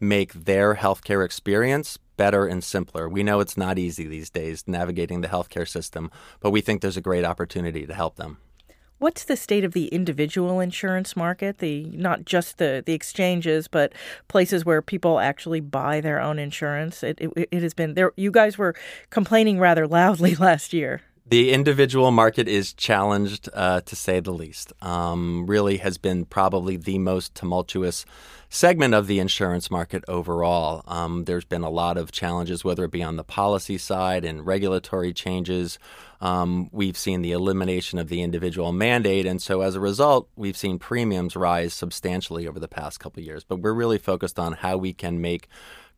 [0.00, 3.08] make their healthcare experience better and simpler.
[3.08, 6.96] We know it's not easy these days navigating the healthcare system, but we think there's
[6.96, 8.38] a great opportunity to help them.
[8.98, 11.58] What's the state of the individual insurance market?
[11.58, 13.92] The not just the, the exchanges, but
[14.28, 17.02] places where people actually buy their own insurance.
[17.02, 18.12] It, it, it has been there.
[18.16, 18.74] You guys were
[19.10, 21.02] complaining rather loudly last year.
[21.26, 24.74] The individual market is challenged, uh, to say the least.
[24.82, 28.04] Um, really has been probably the most tumultuous
[28.50, 30.82] segment of the insurance market overall.
[30.86, 34.44] Um, there's been a lot of challenges, whether it be on the policy side and
[34.44, 35.78] regulatory changes.
[36.20, 40.58] Um, we've seen the elimination of the individual mandate, and so as a result, we've
[40.58, 43.44] seen premiums rise substantially over the past couple years.
[43.44, 45.48] But we're really focused on how we can make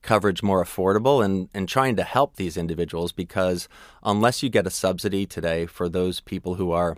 [0.06, 3.68] coverage more affordable and, and trying to help these individuals because
[4.04, 6.96] unless you get a subsidy today for those people who are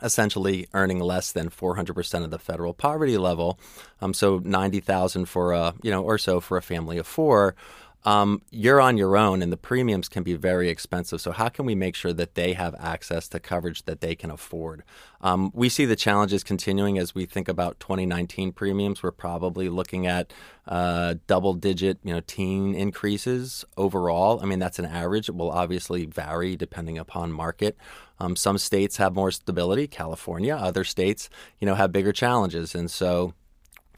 [0.00, 3.58] essentially earning less than 400% of the federal poverty level,
[4.00, 7.56] um, so 90,000 for a, you know, or so for a family of four,
[8.04, 11.20] um, you're on your own and the premiums can be very expensive.
[11.20, 14.30] So, how can we make sure that they have access to coverage that they can
[14.30, 14.84] afford?
[15.20, 19.02] Um, we see the challenges continuing as we think about 2019 premiums.
[19.02, 20.32] We're probably looking at
[20.66, 24.40] uh, double digit, you know, teen increases overall.
[24.40, 25.28] I mean, that's an average.
[25.28, 27.76] It will obviously vary depending upon market.
[28.20, 30.54] Um, some states have more stability, California.
[30.54, 32.74] Other states, you know, have bigger challenges.
[32.74, 33.34] And so,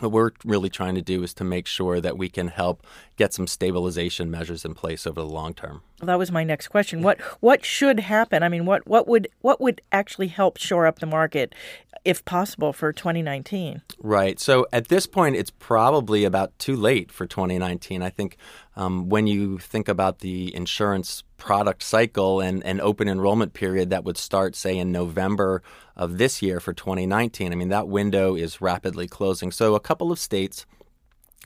[0.00, 2.86] what we're really trying to do is to make sure that we can help
[3.20, 5.82] get some stabilization measures in place over the long term.
[6.00, 7.02] Well, that was my next question.
[7.02, 8.42] What what should happen?
[8.42, 11.54] I mean, what what would what would actually help shore up the market
[12.02, 13.82] if possible for 2019?
[14.02, 14.40] Right.
[14.40, 18.00] So at this point it's probably about too late for 2019.
[18.00, 18.38] I think
[18.74, 24.04] um, when you think about the insurance product cycle and an open enrollment period that
[24.04, 25.62] would start, say, in November
[25.96, 27.52] of this year for 2019.
[27.52, 29.50] I mean, that window is rapidly closing.
[29.50, 30.66] So, a couple of states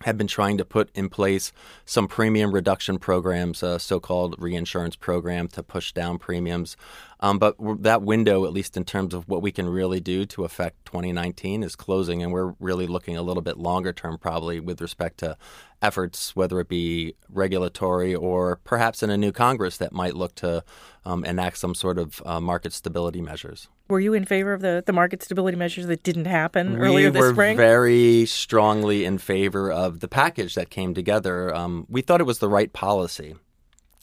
[0.03, 1.53] have been trying to put in place
[1.85, 6.77] some premium reduction programs, uh, a so called reinsurance program to push down premiums.
[7.25, 10.45] Um, but that window, at least in terms of what we can really do to
[10.45, 12.23] affect 2019, is closing.
[12.23, 15.39] And we're really looking a little bit longer term, probably with respect to
[15.81, 20.63] efforts, whether it be regulatory or perhaps in a new Congress that might look to
[21.07, 23.69] um, enact some sort of uh, market stability measures.
[23.89, 27.31] Were you in favor of the, the market stability measures that didn't happen earlier this
[27.31, 27.57] spring?
[27.57, 31.55] We were very strongly in favor of the package that came together.
[31.55, 33.35] Um, we thought it was the right policy.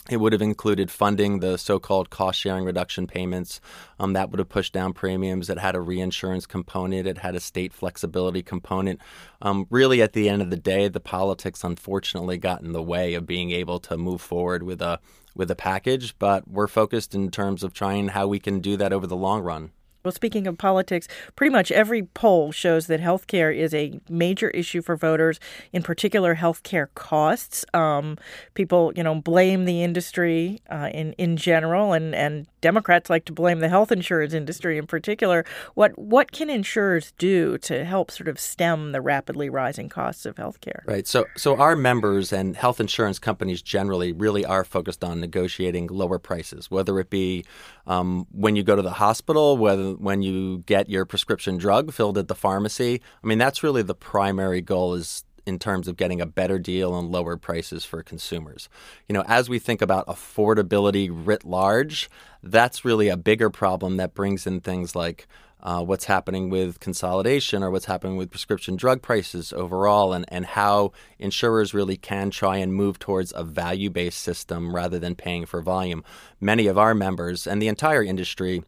[0.09, 3.61] It would have included funding the so called cost sharing reduction payments.
[3.99, 5.49] Um, that would have pushed down premiums.
[5.49, 8.99] It had a reinsurance component, it had a state flexibility component.
[9.41, 13.13] Um, really, at the end of the day, the politics unfortunately got in the way
[13.13, 14.99] of being able to move forward with a,
[15.35, 18.91] with a package, but we're focused in terms of trying how we can do that
[18.91, 19.71] over the long run.
[20.03, 24.49] Well, speaking of politics, pretty much every poll shows that health care is a major
[24.49, 25.39] issue for voters,
[25.71, 27.65] in particular health care costs.
[27.73, 28.17] Um,
[28.55, 33.33] people, you know, blame the industry uh, in, in general, and, and Democrats like to
[33.33, 35.45] blame the health insurance industry in particular.
[35.73, 40.37] What, what can insurers do to help sort of stem the rapidly rising costs of
[40.37, 40.83] health care?
[40.85, 41.07] Right.
[41.07, 46.19] So, so our members and health insurance companies generally really are focused on negotiating lower
[46.19, 47.45] prices, whether it be
[47.87, 52.17] um, when you go to the hospital, whether when you get your prescription drug filled
[52.17, 53.01] at the pharmacy.
[53.23, 56.97] I mean, that's really the primary goal is in terms of getting a better deal
[56.97, 58.69] and lower prices for consumers.
[59.07, 62.09] You know, as we think about affordability writ large,
[62.43, 65.27] that's really a bigger problem that brings in things like
[65.63, 70.45] uh, what's happening with consolidation or what's happening with prescription drug prices overall, and, and
[70.45, 75.45] how insurers really can try and move towards a value based system rather than paying
[75.45, 76.03] for volume.
[76.39, 78.63] Many of our members and the entire industry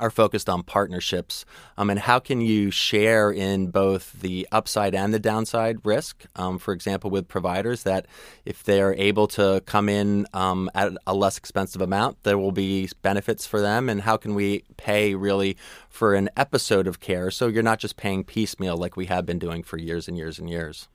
[0.00, 1.44] are focused on partnerships
[1.76, 6.24] um, and how can you share in both the upside and the downside risk.
[6.36, 8.06] Um, for example, with providers, that
[8.44, 12.88] if they're able to come in um, at a less expensive amount, there will be
[13.02, 13.88] benefits for them.
[13.88, 15.56] And how can we pay really
[15.88, 19.38] for an episode of care so you're not just paying piecemeal like we have been
[19.38, 20.88] doing for years and years and years?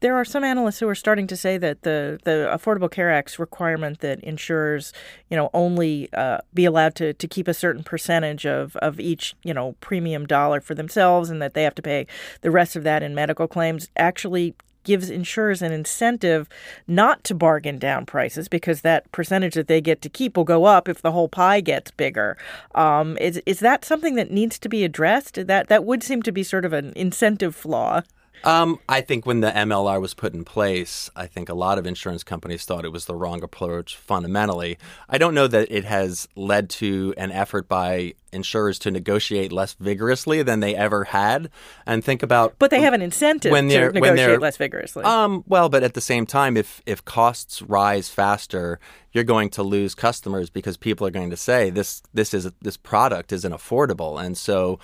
[0.00, 3.38] There are some analysts who are starting to say that the, the Affordable Care Act's
[3.38, 4.92] requirement that insurers,
[5.30, 9.34] you know, only uh, be allowed to, to keep a certain percentage of, of each,
[9.42, 12.06] you know, premium dollar for themselves and that they have to pay
[12.40, 14.54] the rest of that in medical claims actually
[14.88, 16.48] gives insurers an incentive
[16.86, 20.64] not to bargain down prices because that percentage that they get to keep will go
[20.64, 22.38] up if the whole pie gets bigger.
[22.74, 25.46] Um, is is that something that needs to be addressed?
[25.46, 28.00] That that would seem to be sort of an incentive flaw.
[28.44, 31.86] Um, I think when the MLR was put in place, I think a lot of
[31.86, 34.78] insurance companies thought it was the wrong approach fundamentally.
[35.08, 39.74] I don't know that it has led to an effort by insurers to negotiate less
[39.74, 41.50] vigorously than they ever had.
[41.86, 44.56] And think about But they have an incentive when they're, to negotiate when they're, less
[44.56, 45.04] vigorously.
[45.04, 48.78] Um, well, but at the same time if if costs rise faster,
[49.12, 52.76] you're going to lose customers because people are going to say this this is this
[52.76, 54.22] product isn't affordable.
[54.22, 54.78] And so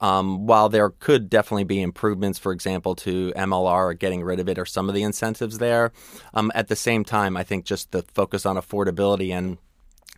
[0.00, 4.48] um, while there could definitely be improvements, for example, to MLR or getting rid of
[4.48, 5.92] it or some of the incentives there,
[6.34, 9.58] um, at the same time, I think just the focus on affordability and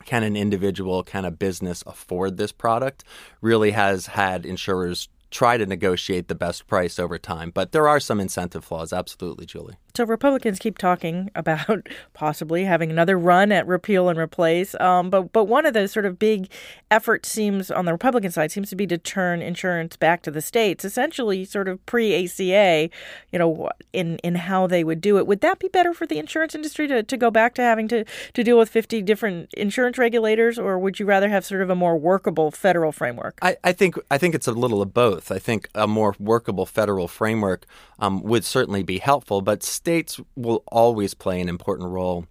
[0.05, 3.05] can an individual, can a business afford this product
[3.41, 7.51] really has had insurers try to negotiate the best price over time.
[7.51, 9.77] But there are some incentive flaws, absolutely, Julie.
[9.99, 14.77] So Republicans keep talking about possibly having another run at repeal and replace.
[14.77, 16.49] Um, but but one of the sort of big
[16.89, 20.41] efforts seems on the Republican side seems to be to turn insurance back to the
[20.41, 22.91] states, essentially sort of pre ACA,
[23.33, 25.27] you know, in in how they would do it.
[25.27, 28.05] Would that be better for the insurance industry to, to go back to having to,
[28.35, 31.75] to deal with fifty different insurance regulators, or would you rather have sort of a
[31.75, 33.37] more workable federal framework?
[33.43, 35.33] I, I think I think it's a little of both.
[35.33, 37.67] I think a more workable federal framework
[37.99, 42.27] um, would certainly be helpful, but states will always play an important role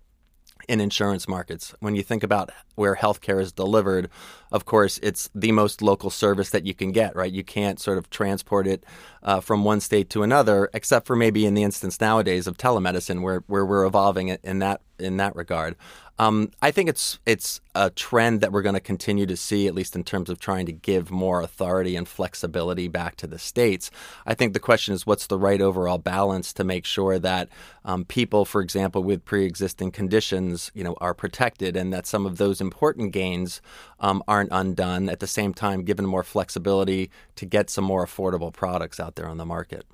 [0.68, 1.74] in insurance markets.
[1.80, 4.12] When you think about where healthcare is delivered,
[4.52, 7.32] of course, it's the most local service that you can get, right?
[7.32, 8.86] You can't sort of transport it
[9.24, 13.24] uh, from one state to another, except for maybe in the instance nowadays of telemedicine,
[13.24, 15.76] where, where we're evolving it in that in that regard.
[16.20, 19.76] Um, I think it's it's a trend that we're going to continue to see, at
[19.76, 23.92] least in terms of trying to give more authority and flexibility back to the states.
[24.26, 27.50] I think the question is, what's the right overall balance to make sure that
[27.86, 32.38] um, people, for example, with pre-existing conditions, you know, are protected, and that some of
[32.38, 33.62] those important gains
[34.00, 35.10] um, aren't undone.
[35.10, 39.28] At the same time, given more flexibility to get some more affordable products out there
[39.28, 39.86] on the market.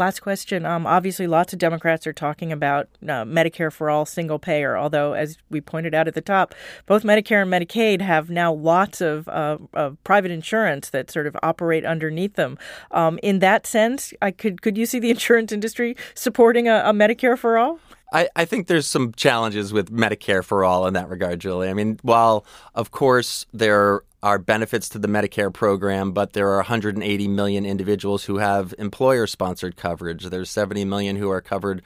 [0.00, 0.64] Last question.
[0.64, 4.74] Um, obviously, lots of Democrats are talking about uh, Medicare for all, single payer.
[4.74, 6.54] Although, as we pointed out at the top,
[6.86, 11.36] both Medicare and Medicaid have now lots of, uh, of private insurance that sort of
[11.42, 12.56] operate underneath them.
[12.92, 16.94] Um, in that sense, I could could you see the insurance industry supporting a, a
[16.94, 17.78] Medicare for all?
[18.10, 21.68] I, I, think there's some challenges with Medicare for all in that regard, Julie.
[21.68, 26.56] I mean, while of course there are benefits to the Medicare program, but there are
[26.56, 30.24] 180 million individuals who have employer sponsored coverage.
[30.24, 31.82] There's 70 million who are covered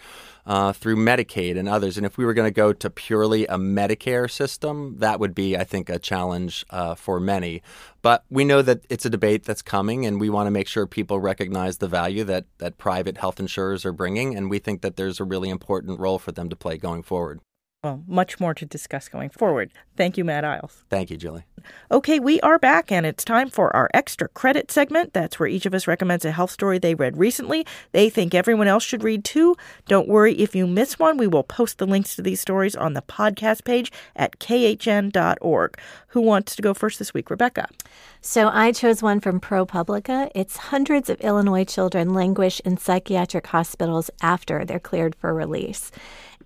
[0.47, 1.97] uh, through Medicaid and others.
[1.97, 5.57] And if we were going to go to purely a Medicare system, that would be,
[5.57, 7.63] I think, a challenge uh, for many.
[8.03, 10.87] But we know that it's a debate that's coming, and we want to make sure
[10.87, 14.37] people recognize the value that, that private health insurers are bringing.
[14.37, 17.41] And we think that there's a really important role for them to play going forward
[17.85, 19.71] well, much more to discuss going forward.
[19.97, 20.85] Thank you, Matt Eyles.
[20.89, 21.45] Thank you, Julie.
[21.91, 25.13] Okay, we are back, and it's time for our extra credit segment.
[25.13, 27.67] That's where each of us recommends a health story they read recently.
[27.93, 29.55] They think everyone else should read too.
[29.87, 31.17] Don't worry if you miss one.
[31.17, 35.79] We will post the links to these stories on the podcast page at khn.org.
[36.09, 37.31] Who wants to go first this week?
[37.31, 37.69] Rebecca.
[38.21, 40.31] So I chose one from ProPublica.
[40.35, 45.91] It's hundreds of Illinois children languish in psychiatric hospitals after they're cleared for release.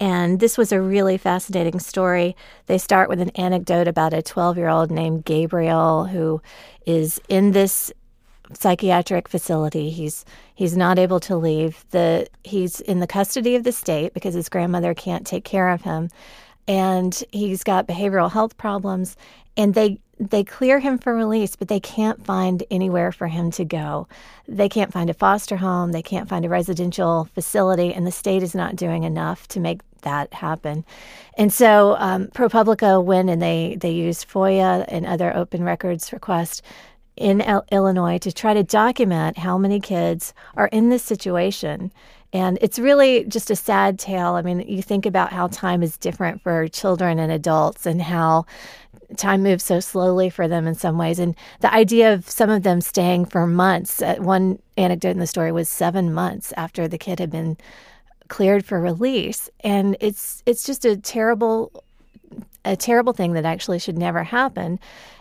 [0.01, 2.37] And this was a really fascinating story.
[2.67, 6.41] They start with an anecdote about a 12 year old named Gabriel who
[6.87, 7.93] is in this
[8.53, 9.91] psychiatric facility.
[9.91, 10.25] He's
[10.55, 11.85] he's not able to leave.
[11.91, 15.83] The he's in the custody of the state because his grandmother can't take care of
[15.83, 16.11] him.
[16.67, 19.17] And he's got behavioral health problems
[19.57, 23.65] and they they clear him for release, but they can't find anywhere for him to
[23.65, 24.09] go.
[24.49, 28.43] They can't find a foster home, they can't find a residential facility, and the state
[28.43, 30.85] is not doing enough to make that happen.
[31.37, 36.63] And so um, ProPublica went and they, they used FOIA and other open records requests
[37.17, 41.93] in El- Illinois to try to document how many kids are in this situation.
[42.33, 44.35] And it's really just a sad tale.
[44.35, 48.45] I mean, you think about how time is different for children and adults and how
[49.17, 51.19] time moves so slowly for them in some ways.
[51.19, 55.27] And the idea of some of them staying for months, uh, one anecdote in the
[55.27, 57.57] story was seven months after the kid had been
[58.29, 59.51] cleared for release.
[59.61, 61.85] And it's it's just a terrible
[62.65, 64.79] a terrible thing that actually should never happen.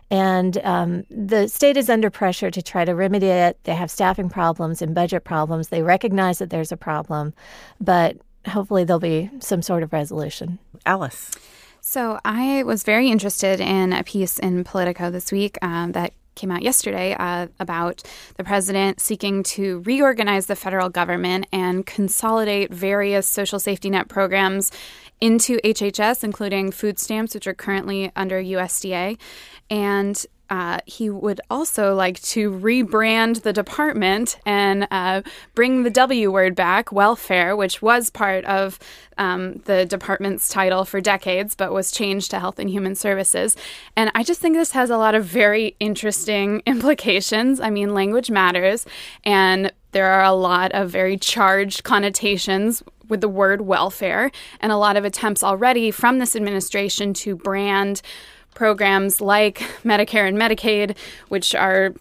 [0.09, 3.57] And um, the state is under pressure to try to remedy it.
[3.63, 5.67] They have staffing problems and budget problems.
[5.67, 7.33] They recognize that there's a problem,
[7.81, 10.59] but hopefully there'll be some sort of resolution.
[10.85, 11.31] Alice.
[11.81, 16.51] So I was very interested in a piece in Politico this week um, that came
[16.51, 18.03] out yesterday uh, about
[18.37, 24.71] the president seeking to reorganize the federal government and consolidate various social safety net programs
[25.19, 29.17] into HHS, including food stamps, which are currently under USDA.
[29.69, 35.21] And uh, he would also like to rebrand the department and uh,
[35.55, 38.79] bring the W word back, welfare, which was part of
[39.17, 43.55] um, the department's title for decades, but was changed to Health and Human Services.
[43.95, 47.59] And I just think this has a lot of very interesting implications.
[47.59, 48.85] I mean, language matters,
[49.23, 54.77] and there are a lot of very charged connotations with the word welfare, and a
[54.77, 58.01] lot of attempts already from this administration to brand
[58.57, 60.97] programs like Medicare and Medicaid,
[61.29, 61.93] which are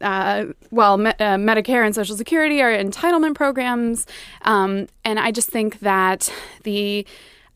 [0.00, 4.06] uh, well, me- uh, Medicare and Social Security are entitlement programs.
[4.42, 6.32] Um, and I just think that
[6.64, 7.06] the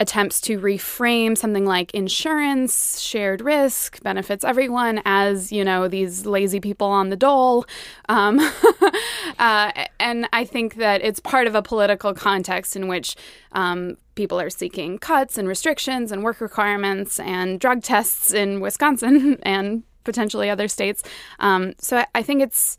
[0.01, 6.61] attempts to reframe something like insurance, shared risk, benefits everyone as, you know, these lazy
[6.61, 7.65] people on the dole.
[8.09, 8.39] Um,
[9.39, 13.17] uh, and I think that it's part of a political context in which
[13.53, 19.39] um, people are seeking cuts and restrictions and work requirements and drug tests in Wisconsin
[19.43, 21.03] and potentially other states.
[21.39, 22.77] Um, so I, I think it's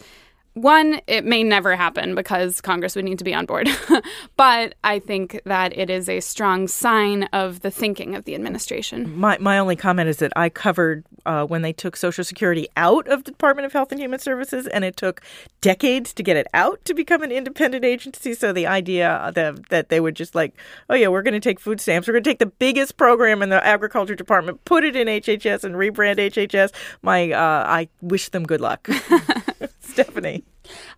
[0.55, 3.69] one, it may never happen because Congress would need to be on board.
[4.37, 9.17] but I think that it is a strong sign of the thinking of the administration.
[9.17, 13.05] My, my only comment is that I covered uh, when they took Social Security out
[13.09, 15.21] of the Department of Health and Human Services, and it took
[15.59, 18.33] decades to get it out to become an independent agency.
[18.33, 20.55] So the idea that, that they would just like,
[20.89, 23.41] oh, yeah, we're going to take food stamps, we're going to take the biggest program
[23.41, 28.29] in the Agriculture Department, put it in HHS, and rebrand HHS, my, uh, I wish
[28.29, 28.87] them good luck.
[29.95, 30.43] Stephanie.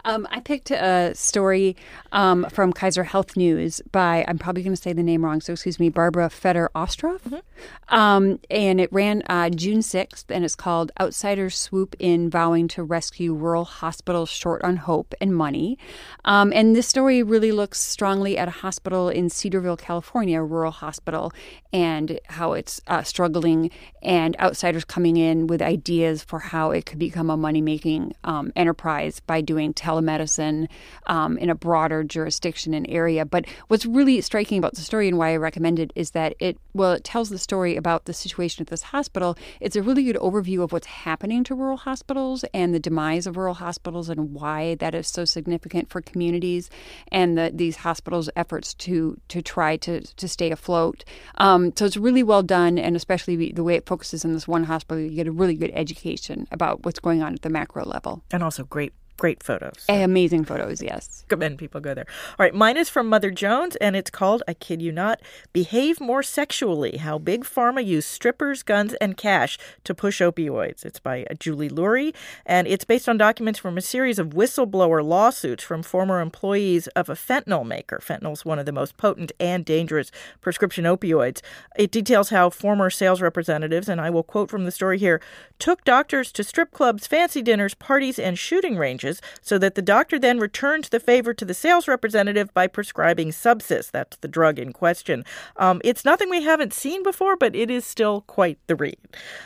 [0.05, 1.76] Um, I picked a story
[2.11, 5.53] um, from Kaiser Health News by, I'm probably going to say the name wrong, so
[5.53, 7.24] excuse me, Barbara Feder Ostrov.
[7.24, 7.95] Mm-hmm.
[7.95, 12.84] Um, and it ran uh, June 6th, and it's called Outsiders Swoop In Vowing to
[12.84, 15.78] Rescue Rural Hospitals Short on Hope and Money.
[16.26, 20.72] Um, and this story really looks strongly at a hospital in Cedarville, California, a rural
[20.72, 21.32] hospital,
[21.74, 26.99] and how it's uh, struggling, and outsiders coming in with ideas for how it could
[26.99, 30.67] become a money making um, enterprise by doing telemedicine
[31.07, 33.25] um, in a broader jurisdiction and area.
[33.25, 36.57] But what's really striking about the story and why I recommend it is that it,
[36.73, 39.37] well, it tells the story about the situation at this hospital.
[39.59, 43.37] It's a really good overview of what's happening to rural hospitals and the demise of
[43.37, 46.69] rural hospitals and why that is so significant for communities
[47.11, 51.03] and the, these hospitals' efforts to to try to to stay afloat.
[51.37, 54.65] Um, so it's really well done, and especially the way it focuses on this one
[54.65, 58.23] hospital, you get a really good education about what's going on at the macro level,
[58.31, 59.74] and also great great photos.
[59.80, 59.93] So.
[59.93, 61.24] Amazing photos, yes.
[61.30, 62.05] Recommend people go there.
[62.39, 65.22] All right, mine is from Mother Jones, and it's called, I kid you not,
[65.53, 70.86] Behave More Sexually How Big Pharma Used Strippers, Guns, and Cash to Push Opioids.
[70.86, 72.13] It's by Julie Lurie,
[72.45, 77.09] and it's based on documents from a series of whistleblower lawsuits from former employees of
[77.09, 77.99] a fentanyl maker.
[78.03, 80.11] Fentanyl is one of the most potent and dangerous
[80.41, 81.41] prescription opioids.
[81.76, 85.22] It details how former sales representatives, and I will quote from the story here,
[85.57, 89.06] took doctors to strip clubs, fancy dinners, parties, and shooting ranges
[89.41, 93.91] so that the doctor then returned the favor to the sales representative by prescribing Subsys.
[93.91, 95.23] That's the drug in question.
[95.55, 98.97] Um, it's nothing we haven't seen before, but it is still quite the read.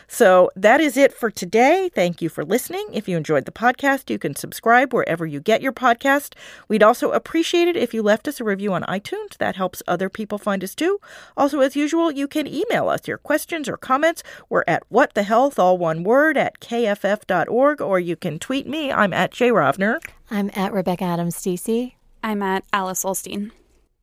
[0.08, 1.90] So that is it for today.
[1.94, 2.88] Thank you for listening.
[2.94, 6.34] If you enjoyed the podcast, you can subscribe wherever you get your podcast.
[6.68, 9.38] We'd also appreciate it if you left us a review on iTunes.
[9.38, 11.00] That helps other people find us too.
[11.38, 14.24] Also, as usual, you can email us your questions or comments.
[14.50, 18.92] We're at what the health, all one word, at kff.org, or you can tweet me.
[18.92, 20.00] I'm at J Rovner.
[20.30, 21.94] I'm at Rebecca Adams DC.
[22.24, 23.52] I'm at Alice Ollstein.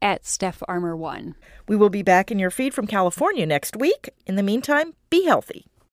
[0.01, 1.35] At Steph Armour 1.
[1.67, 4.11] We will be back in your feed from California next week.
[4.27, 5.67] In the meantime, be healthy.